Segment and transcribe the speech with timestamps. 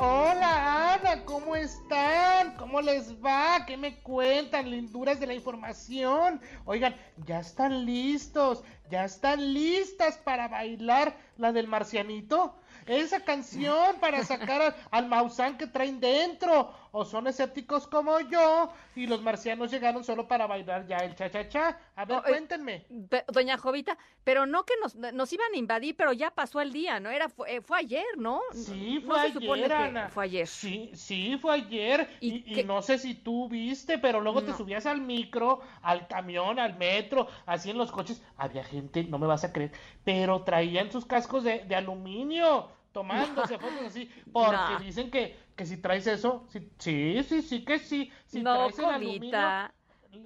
[0.00, 2.54] Hola Ana, ¿cómo están?
[2.54, 3.66] ¿Cómo les va?
[3.66, 4.70] ¿Qué me cuentan?
[4.70, 6.40] Linduras de la información.
[6.66, 6.94] Oigan,
[7.26, 12.54] ya están listos, ya están listas para bailar la del marcianito.
[12.86, 16.72] Esa canción para sacar al, al Maussan que traen dentro.
[16.92, 21.78] O son escépticos como yo y los marcianos llegaron solo para bailar ya el cha-cha-cha.
[21.96, 22.84] A ver, Oh, eh, cuéntenme.
[23.28, 26.98] Doña Jovita, pero no que nos, nos iban a invadir, pero ya pasó el día,
[27.00, 27.10] ¿no?
[27.10, 28.40] Era fue, eh, fue ayer, ¿no?
[28.52, 30.08] Sí, No fue se supone ayer, que Ana.
[30.08, 30.46] Fue ayer.
[30.46, 32.08] Sí, sí, fue ayer.
[32.20, 36.58] ¿Y Y, no sé si tú viste, pero luego te subías al micro, al camión,
[36.58, 38.22] al metro, así en los coches.
[38.36, 39.72] Había gente, no me vas a creer,
[40.04, 42.68] pero traían sus cascos de, de aluminio,
[42.98, 44.78] tomándose fotos así, porque No.
[44.80, 48.10] dicen que, que si traes eso, sí, sí, sí, sí que sí.
[48.26, 49.74] Si no, traes el aluminio, Jovita.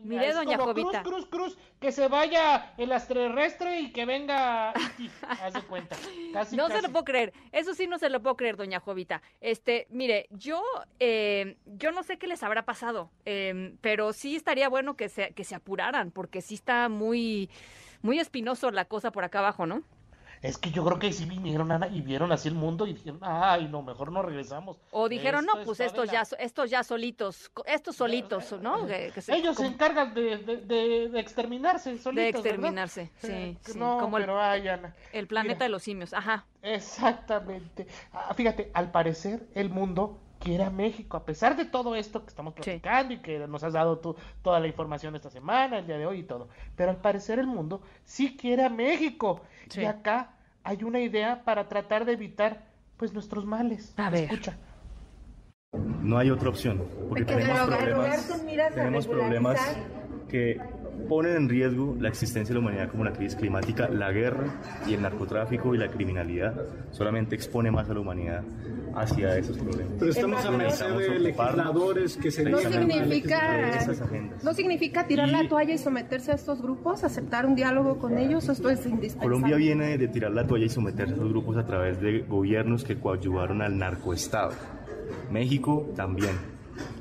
[0.05, 1.03] Mire, es doña como Jovita.
[1.03, 5.97] Cruz, cruz, cruz, que se vaya el extraterrestre y que venga haz de cuenta.
[6.33, 9.20] Casi, No se lo puedo creer, eso sí no se lo puedo creer, doña Jovita.
[9.41, 10.62] Este, mire, yo,
[10.98, 15.34] eh, yo no sé qué les habrá pasado, eh, pero sí estaría bueno que se,
[15.34, 17.51] que se apuraran, porque sí está muy,
[18.03, 19.83] muy espinoso la cosa por acá abajo, ¿no?
[20.43, 23.21] Es que yo creo que sí vinieron, Ana, y vieron así el mundo y dijeron,
[23.23, 24.77] ay, no, mejor no regresamos.
[24.91, 28.85] O dijeron, no, pues estos ya, estos ya solitos, estos solitos, ¿no?
[28.87, 32.75] Que- que se- Ellos se encargan de, de, de- de exterminarse solitos, de ¿verdad?
[32.75, 34.95] exterminarse, sí, Eh, sí, No, como el, pero ay, Ana.
[35.13, 36.45] el planeta Mira, de los simios, ajá.
[36.63, 37.87] Exactamente.
[38.13, 42.29] Ah, fíjate, al parecer el mundo quiere a México, a pesar de todo esto que
[42.29, 42.62] estamos Sí.
[42.62, 46.07] platicando y que nos has dado tú toda la información esta semana, el día de
[46.07, 46.48] hoy y todo.
[46.77, 49.41] Pero al parecer el mundo sí quiere a México.
[49.69, 49.83] Sí.
[49.83, 50.31] Y acá
[50.64, 52.64] hay una idea para tratar de evitar
[52.97, 53.95] pues nuestros males.
[53.98, 54.25] A ver.
[54.25, 54.57] Escucha.
[56.02, 59.77] No hay otra opción, porque tenemos problemas, tenemos problemas
[60.29, 60.61] que
[61.08, 64.45] ponen en riesgo la existencia de la humanidad como la crisis climática, la guerra
[64.86, 66.55] y el narcotráfico y la criminalidad
[66.91, 68.42] solamente expone más a la humanidad
[68.95, 69.95] hacia esos problemas.
[69.98, 74.45] Pero estamos a merced de legisladores que se No significa, de esas agendas.
[74.45, 78.19] no significa tirar Y- la toalla y someterse a estos grupos, aceptar un diálogo con
[78.19, 79.23] ellos, esto es indispensable.
[79.35, 82.85] Colombia viene de tirar la toalla y someterse a esos grupos a través de gobiernos
[82.85, 84.52] que coadyuvaron al narcoestado.
[85.31, 86.33] México también.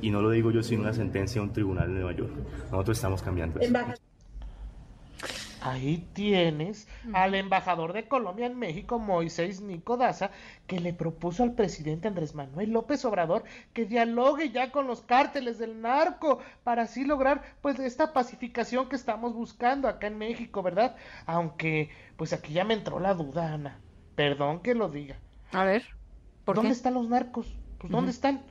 [0.01, 2.31] Y no lo digo yo sin una sentencia de un tribunal de Nueva York.
[2.71, 3.73] Nosotros estamos cambiando eso.
[5.63, 10.31] Ahí tienes al embajador de Colombia en México, Moisés Nico Daza,
[10.65, 15.59] que le propuso al presidente Andrés Manuel López Obrador que dialogue ya con los cárteles
[15.59, 20.95] del narco para así lograr pues esta pacificación que estamos buscando acá en México, ¿verdad?
[21.27, 23.79] Aunque pues aquí ya me entró la duda, Ana.
[24.15, 25.19] Perdón que lo diga.
[25.51, 25.83] A ver,
[26.43, 26.73] ¿por ¿Dónde qué?
[26.73, 27.55] están los narcos?
[27.77, 28.41] Pues ¿dónde están?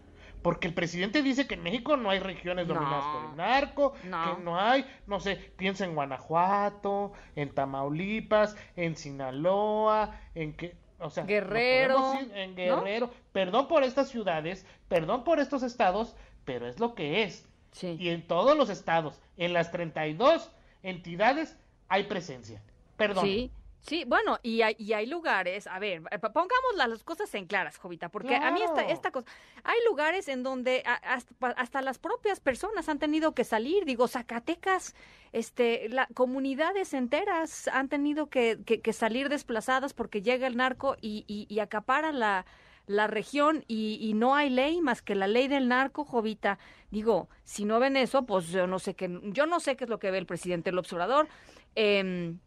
[0.42, 2.74] Porque el presidente dice que en México no hay regiones No.
[2.74, 4.36] dominadas por el narco, No.
[4.36, 11.10] que no hay, no sé, piensa en Guanajuato, en Tamaulipas, en Sinaloa, en que, o
[11.10, 12.56] sea, Guerrero, en ¿no?
[12.82, 13.10] Guerrero.
[13.32, 17.46] Perdón por estas ciudades, perdón por estos estados, pero es lo que es.
[17.72, 17.96] Sí.
[18.00, 20.50] Y en todos los estados, en las 32
[20.82, 21.56] entidades,
[21.88, 22.62] hay presencia.
[22.96, 23.24] Perdón.
[23.24, 27.46] Sí, sí, bueno, y hay, y hay lugares, a ver, eh, pongamos las cosas en
[27.46, 29.26] claras, Jovita, porque a mí esta, esta cosa,
[29.64, 34.94] hay lugares en donde hasta, hasta las propias personas han tenido que salir, digo, Zacatecas,
[35.32, 40.96] este, la, comunidades enteras han tenido que, que- que salir desplazadas porque llega el narco
[41.00, 42.44] y, y, y acapara la,
[42.86, 46.58] la región y, y no hay ley más que la ley del narco, Jovita.
[46.90, 49.90] Digo, si no ven eso, pues yo no sé qué, yo no sé qué es
[49.90, 51.28] lo que ve el presidente López Obrador.
[51.76, 52.38] Em,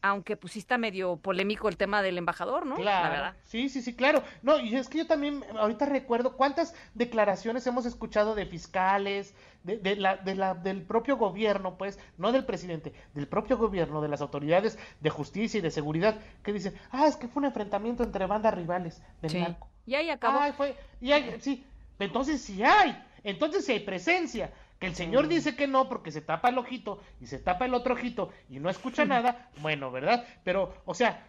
[0.00, 2.76] aunque pues sí está medio polémico el tema del embajador, ¿no?
[2.76, 3.04] Claro.
[3.04, 3.34] La verdad.
[3.42, 4.22] Sí, sí, sí, claro.
[4.42, 9.34] No, y es que yo también ahorita recuerdo cuántas declaraciones hemos escuchado de fiscales,
[9.64, 14.00] de, de la, de la, del propio gobierno, pues, no del presidente, del propio gobierno,
[14.00, 17.46] de las autoridades de justicia y de seguridad, que dicen, ah, es que fue un
[17.46, 19.40] enfrentamiento entre bandas rivales del Sí.
[19.40, 19.68] narco.
[19.86, 20.38] Y ahí acabó.
[20.38, 21.64] Ay, fue, y hay- sí,
[21.98, 24.52] entonces sí hay, entonces sí hay presencia.
[24.78, 25.28] Que el señor Mm.
[25.28, 28.60] dice que no porque se tapa el ojito y se tapa el otro ojito y
[28.60, 30.24] no escucha nada, bueno, ¿verdad?
[30.44, 31.26] Pero, o sea,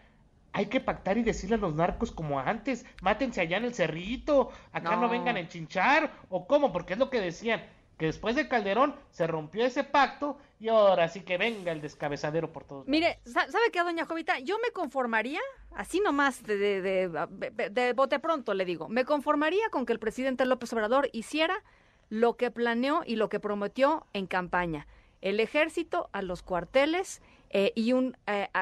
[0.52, 4.50] hay que pactar y decirle a los narcos como antes, mátense allá en el cerrito,
[4.72, 5.08] acá no, No.
[5.08, 7.62] vengan a enchinchar, o cómo, porque es lo que decían,
[7.98, 12.50] que después de Calderón se rompió ese pacto y ahora sí que venga el descabezadero
[12.52, 12.88] por todos.
[12.88, 14.38] Mire, sa- ¿sabe qué, doña Jovita?
[14.38, 15.40] Yo me conformaría,
[15.76, 17.08] así nomás de, de, de,
[17.50, 21.62] de- de bote pronto le digo, me conformaría con que el presidente López Obrador hiciera
[22.10, 24.86] lo que planeó y lo que prometió en campaña.
[25.22, 28.18] El ejército a los cuarteles eh, y una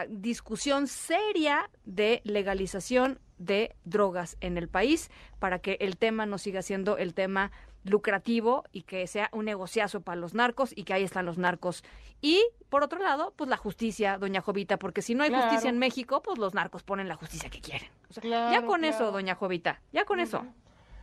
[0.09, 6.63] discusión seria de legalización de drogas en el país para que el tema no siga
[6.63, 7.53] siendo el tema
[7.85, 11.85] lucrativo y que sea un negociazo para los narcos y que ahí están los narcos.
[12.21, 15.79] Y por otro lado, pues la justicia, doña Jovita, porque si no hay justicia en
[15.79, 17.89] México, pues los narcos ponen la justicia que quieren.
[18.23, 20.45] ya con eso, doña Jovita, ya con eso.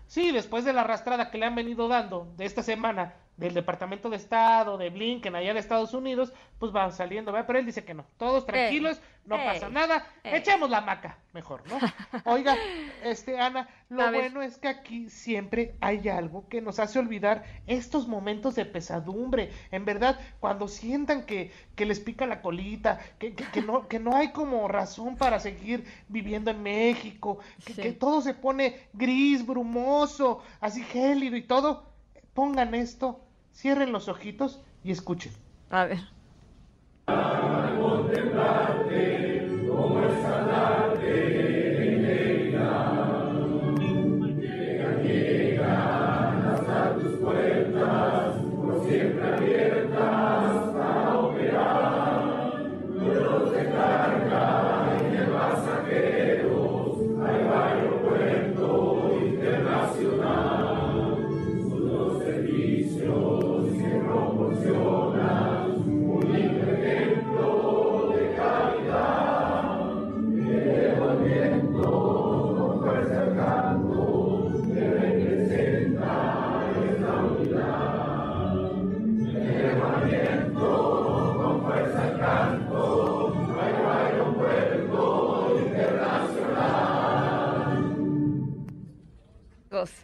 [0.07, 4.09] Sí, después de la arrastrada que le han venido dando de esta semana del Departamento
[4.09, 7.47] de Estado, de Blinken, allá de Estados Unidos, pues van saliendo, ¿verdad?
[7.47, 11.77] Pero él dice que no, todos tranquilos, no pasa nada, echemos la maca, mejor, ¿no?
[12.31, 12.55] Oiga,
[13.03, 18.07] este, Ana, lo bueno es que aquí siempre hay algo que nos hace olvidar estos
[18.07, 23.61] momentos de pesadumbre, en verdad, cuando sientan que, que les pica la colita, que, que,
[23.61, 28.88] no, que no hay como razón para seguir viviendo en México, que todo se pone
[28.93, 31.91] gris, brumoso, así gélido y todo,
[32.33, 33.25] pongan esto
[33.55, 35.31] Cierren los ojitos y escuchen.
[35.69, 35.99] A ver.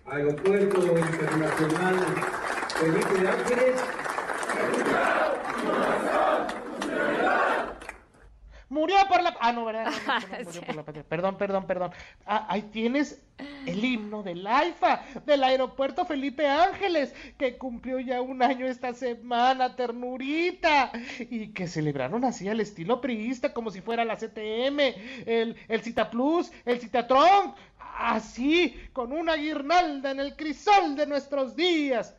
[0.06, 1.96] Aeropuerto Internacional
[2.78, 3.80] Felipe Ángeles.
[8.72, 9.36] Murió por la...
[9.42, 9.92] Ah, no, ¿verdad?
[11.10, 11.92] Perdón, perdón, perdón.
[12.26, 13.22] Ah, ahí tienes
[13.66, 19.76] el himno del AIFA, del aeropuerto Felipe Ángeles, que cumplió ya un año esta semana,
[19.76, 20.90] ternurita,
[21.20, 24.80] y que celebraron así al estilo priista, como si fuera la CTM,
[25.26, 27.54] el, el Cita Plus, el Citatron,
[27.98, 32.16] así, con una guirnalda en el crisol de nuestros días.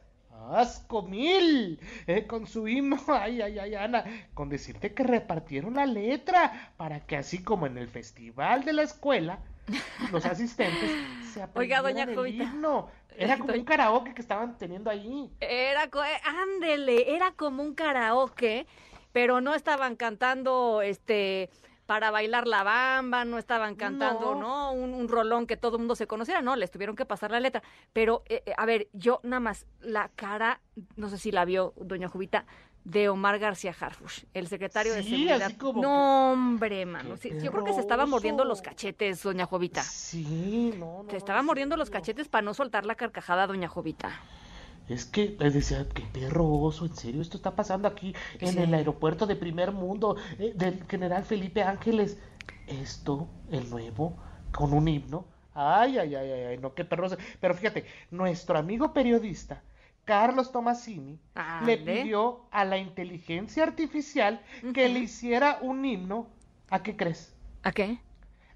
[0.50, 4.04] Asco mil, eh, con su himno, ay, ay, ay, Ana,
[4.34, 8.82] con decirte que repartieron la letra para que así como en el festival de la
[8.82, 9.38] escuela,
[10.10, 10.90] los asistentes
[11.32, 12.88] se aprendieran Oiga, doña el himno.
[13.16, 15.30] Era como un karaoke que estaban teniendo ahí.
[15.40, 18.66] Era, eh, ándele, era como un karaoke,
[19.12, 21.50] pero no estaban cantando, este,
[21.86, 24.72] para bailar la bamba, no estaban cantando, ¿no?
[24.72, 27.62] Un, rolón que todo el mundo se conociera, no, les tuvieron que pasar la letra.
[27.92, 30.60] Pero, eh, eh, a ver, yo nada más, la cara,
[30.96, 32.46] no sé si la vio doña Jubita,
[32.84, 35.52] de Omar García Harfush, el secretario de Seguridad.
[35.76, 37.14] no, hombre, mano.
[37.16, 39.82] yo creo que se estaba mordiendo los cachetes, doña Jovita.
[39.82, 41.10] Sí, no, no.
[41.10, 44.20] Se estaba mordiendo los cachetes para no soltar la carcajada, doña Jovita.
[44.92, 48.74] Es que les decía, qué perro oso, en serio, esto está pasando aquí en el
[48.74, 52.18] aeropuerto de primer mundo eh, del general Felipe Ángeles.
[52.66, 54.18] Esto, el nuevo,
[54.52, 55.24] con un himno.
[55.54, 57.08] Ay, ay, ay, ay, no, qué perro.
[57.40, 59.62] Pero fíjate, nuestro amigo periodista,
[60.04, 61.18] Carlos Tomasini,
[61.64, 64.42] le pidió a la inteligencia artificial
[64.74, 66.26] que le hiciera un himno.
[66.68, 67.34] ¿A qué crees?
[67.62, 67.98] ¿A qué?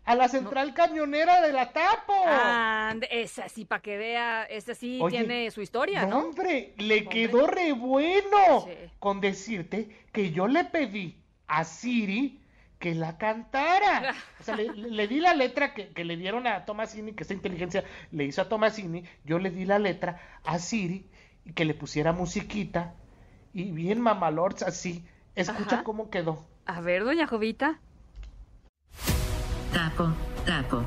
[0.06, 2.14] A la central camionera de la Tapo.
[2.26, 6.18] Ah, esa sí, para que vea, esa sí tiene su historia, ¿no?
[6.18, 8.66] Hombre, le quedó re bueno
[9.00, 11.16] con decirte que yo le pedí
[11.48, 12.40] a Siri
[12.78, 14.14] que la cantara.
[14.40, 17.82] O sea, le, di la letra que, le dieron a Tomasini, que esta inteligencia
[18.12, 21.10] le hizo a Tomasini, yo le di la letra a Siri
[21.44, 22.94] y que le pusiera musiquita
[23.52, 25.04] y bien mamalords así.
[25.34, 26.46] Escucha cómo quedó.
[26.64, 27.80] A ver, doña Jovita.
[29.76, 30.08] Tapo,
[30.46, 30.82] Tapo.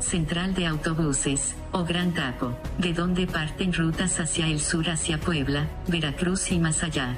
[0.00, 5.68] Central de Autobuses, o Gran Tapo, de donde parten rutas hacia el sur, hacia Puebla,
[5.86, 7.14] Veracruz y más allá.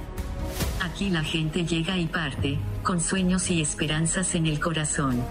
[0.83, 5.25] Aquí la gente llega y parte, con sueños y esperanzas en el corazón.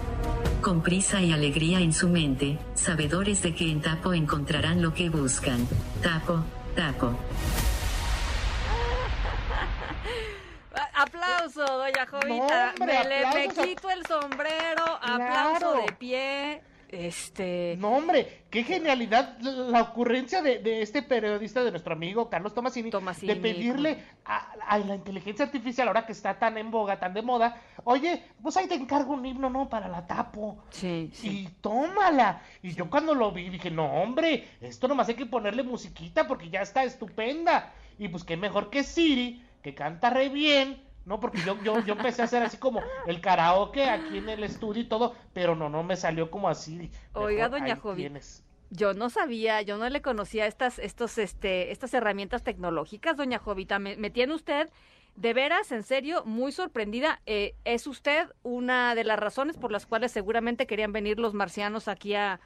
[0.60, 5.08] Con prisa y alegría en su mente, sabedores de que en Tapo encontrarán lo que
[5.08, 5.68] buscan.
[6.02, 6.42] Tapo,
[6.74, 7.16] Tapo.
[11.40, 12.74] Aplauso, doña Jovita.
[12.80, 14.84] me, le, quito el sombrero.
[15.00, 16.62] Aplauso de pie.
[16.90, 17.76] Este.
[17.78, 22.90] No, hombre, qué genialidad la ocurrencia de, de este periodista, de nuestro amigo Carlos Tomasini,
[22.90, 27.14] Tomasini, de pedirle a, a la inteligencia artificial, ahora que está tan en boga, tan
[27.14, 29.68] de moda, oye, pues ahí te encargo un himno, ¿no?
[29.68, 30.64] Para la tapo.
[30.70, 31.28] Sí, sí.
[31.28, 32.42] Y tómala.
[32.60, 36.50] Y yo cuando lo vi dije, no, hombre, esto nomás hay que ponerle musiquita porque
[36.50, 37.72] ya está estupenda.
[38.00, 40.89] Y pues qué mejor que Siri, que canta re bien.
[41.10, 44.44] No, porque yo, yo, yo empecé a hacer así como el karaoke aquí en el
[44.44, 46.88] estudio y todo, pero no, no me salió como así.
[47.14, 48.44] Oiga, Mejor doña Jovi, tienes.
[48.70, 53.80] Yo no sabía, yo no le conocía estas, estos, este, estas herramientas tecnológicas, doña Jovita.
[53.80, 54.70] Me, me tiene usted,
[55.16, 57.20] de veras, en serio, muy sorprendida.
[57.26, 61.88] Eh, ¿Es usted una de las razones por las cuales seguramente querían venir los marcianos
[61.88, 62.38] aquí a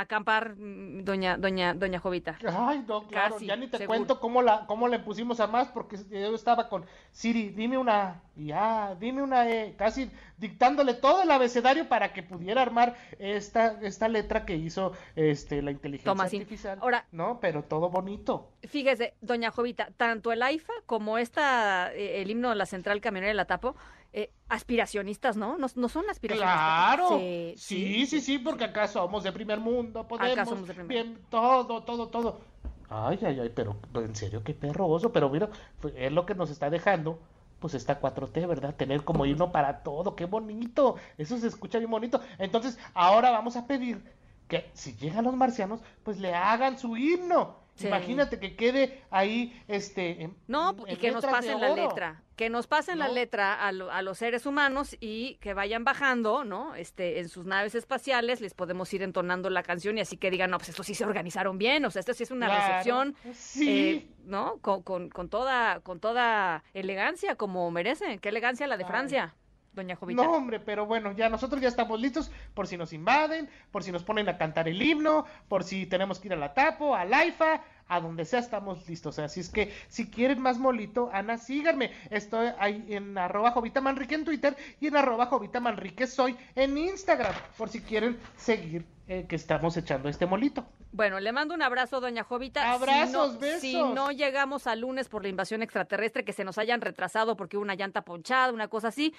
[0.00, 2.38] acampar, mm, doña, doña, doña Jovita?
[2.48, 3.88] Ay, no, claro, Casi, ya ni te seguro.
[3.98, 8.20] cuento cómo la, cómo le pusimos a más, porque yo estaba con Siri, dime una,
[8.36, 14.08] ya, dime una, eh, casi dictándole todo el abecedario para que pudiera armar esta, esta
[14.08, 16.42] letra que hizo este la inteligencia Tomasín.
[16.42, 16.78] artificial.
[16.82, 18.50] Ahora- no, pero todo bonito.
[18.68, 23.28] Fíjese, doña Jovita, tanto el AIFA como esta, eh, el himno de la Central Camionera
[23.28, 23.76] de la Tapo,
[24.16, 25.58] eh, aspiracionistas, ¿no?
[25.58, 25.66] ¿no?
[25.74, 26.64] no son aspiracionistas.
[26.64, 31.04] Claro, Sí, sí, sí, sí, porque acá somos de primer mundo, podemos, somos de primer
[31.04, 32.40] bien, todo, todo, todo.
[32.88, 35.48] Ay, ay, ay, pero en serio, qué perro oso, pero mira,
[35.80, 37.18] fue- es lo que nos está dejando,
[37.60, 38.74] pues esta 4T, ¿verdad?
[38.74, 42.20] Tener como himno para todo, qué bonito, eso se escucha bien bonito.
[42.38, 44.02] Entonces, ahora vamos a pedir
[44.48, 47.65] que si llegan los marcianos, pues le hagan su himno.
[47.76, 47.86] Sí.
[47.88, 52.22] Imagínate que quede ahí, este, en- No, en- y en que nos pasen la letra,
[52.34, 56.44] que nos pasen la letra a, lo- a los seres humanos y que vayan bajando,
[56.44, 56.74] ¿no?
[56.74, 60.50] Este, en sus naves espaciales les podemos ir entonando la canción y así que digan,
[60.50, 63.14] no, pues estos sí se organizaron bien, o sea, esto sí es una Claro, recepción,
[63.34, 64.08] sí.
[64.08, 64.58] eh, ¿no?
[64.62, 68.88] Con, con, con toda, con toda elegancia como merecen, qué elegancia la de Ay.
[68.90, 69.34] Francia,
[69.76, 70.24] doña Jovita.
[70.24, 73.92] No, hombre, pero bueno, ya nosotros ya estamos listos por si nos invaden, por si
[73.92, 77.04] nos ponen a cantar el himno, por si tenemos que ir a la Tapo, a
[77.04, 79.18] la IFA, a donde sea estamos listos.
[79.18, 81.92] Así es que si quieren más molito, Ana, síganme.
[82.10, 86.76] Estoy ahí en arroba Jovita Manrique en Twitter y en arroba Jovita Manrique soy en
[86.76, 90.66] Instagram, por si quieren seguir eh, que estamos echando este molito.
[90.92, 92.72] Bueno, le mando un abrazo, doña Jovita.
[92.72, 93.60] Abrazos, si no, besos.
[93.60, 97.56] Si no llegamos al lunes por la invasión extraterrestre, que se nos hayan retrasado porque
[97.56, 99.14] hubo una llanta ponchada, una cosa así,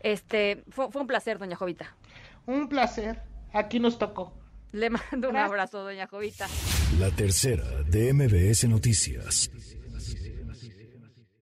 [0.00, 1.94] este, fue, fue un placer, doña Jovita.
[2.46, 3.22] Un placer.
[3.52, 4.32] Aquí nos tocó.
[4.72, 6.46] Le mando un abrazo, doña Jovita.
[6.98, 9.50] La tercera de MBS Noticias.